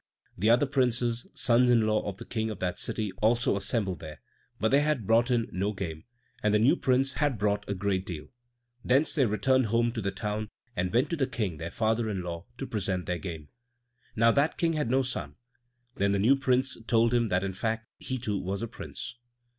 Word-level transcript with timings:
The 0.35 0.49
other 0.49 0.65
Princes, 0.65 1.27
sons 1.35 1.69
in 1.69 1.81
law 1.85 2.01
of 2.09 2.17
the 2.17 2.25
King 2.25 2.49
of 2.49 2.57
that 2.57 2.79
city, 2.79 3.11
also 3.21 3.55
assembled 3.55 3.99
there; 3.99 4.19
but 4.59 4.71
they 4.71 4.79
had 4.79 5.05
brought 5.05 5.29
in 5.29 5.47
no 5.51 5.73
game, 5.73 6.05
and 6.41 6.55
the 6.55 6.57
new 6.57 6.75
Prince 6.75 7.13
had 7.13 7.37
brought 7.37 7.69
a 7.69 7.75
great 7.75 8.03
deal. 8.03 8.29
Thence 8.83 9.13
they 9.13 9.27
returned 9.27 9.67
home 9.67 9.91
to 9.91 10.01
the 10.01 10.09
town, 10.09 10.49
and 10.75 10.91
went 10.91 11.11
to 11.11 11.15
the 11.17 11.27
King 11.27 11.57
their 11.57 11.69
father 11.69 12.09
in 12.09 12.23
law, 12.23 12.47
to 12.57 12.65
present 12.65 13.05
their 13.05 13.19
game. 13.19 13.49
Now 14.15 14.31
that 14.31 14.57
King 14.57 14.73
had 14.73 14.89
no 14.89 15.03
son. 15.03 15.35
Then 15.93 16.13
the 16.13 16.17
new 16.17 16.35
Prince 16.35 16.77
told 16.87 17.13
him 17.13 17.29
that 17.29 17.43
in 17.43 17.53
fact 17.53 17.85
he, 17.99 18.17
too, 18.17 18.39
was 18.39 18.63
a 18.63 18.67
Prince. 18.67 19.19